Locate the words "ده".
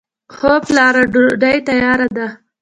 2.17-2.27